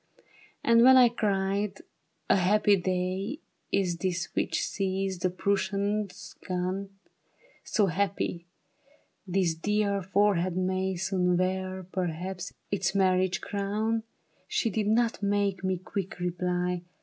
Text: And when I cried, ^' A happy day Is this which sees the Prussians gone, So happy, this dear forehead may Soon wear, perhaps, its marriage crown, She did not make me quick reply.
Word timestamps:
And 0.63 0.81
when 0.81 0.97
I 0.97 1.09
cried, 1.09 1.75
^' 1.75 1.81
A 2.27 2.37
happy 2.37 2.75
day 2.75 3.37
Is 3.71 3.97
this 3.97 4.33
which 4.33 4.65
sees 4.67 5.19
the 5.19 5.29
Prussians 5.29 6.33
gone, 6.47 6.89
So 7.63 7.85
happy, 7.85 8.47
this 9.27 9.53
dear 9.53 10.01
forehead 10.01 10.57
may 10.57 10.95
Soon 10.95 11.37
wear, 11.37 11.83
perhaps, 11.91 12.51
its 12.71 12.95
marriage 12.95 13.41
crown, 13.41 14.01
She 14.47 14.71
did 14.71 14.87
not 14.87 15.21
make 15.21 15.63
me 15.63 15.77
quick 15.77 16.17
reply. 16.17 16.81